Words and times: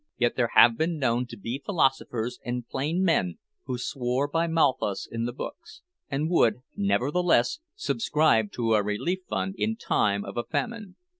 Yet 0.17 0.35
there 0.35 0.49
have 0.55 0.79
been 0.79 0.97
known 0.97 1.27
to 1.27 1.37
be 1.37 1.61
philosophers 1.63 2.39
and 2.43 2.67
plain 2.67 3.03
men 3.03 3.37
who 3.65 3.77
swore 3.77 4.27
by 4.27 4.47
Malthus 4.47 5.05
in 5.05 5.25
the 5.25 5.31
books, 5.31 5.83
and 6.09 6.27
would, 6.27 6.61
nevertheless, 6.75 7.59
subscribe 7.75 8.51
to 8.53 8.73
a 8.73 8.81
relief 8.81 9.19
fund 9.29 9.53
in 9.59 9.75
time 9.75 10.25
of 10.25 10.37
a 10.37 10.43
famine. 10.43 10.95